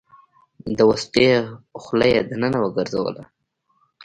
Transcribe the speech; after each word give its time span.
د 0.77 0.79
وسلې 0.89 1.29
خوله 1.81 2.07
يې 2.13 2.21
دننه 2.29 2.57
وګرځوله. 2.61 3.23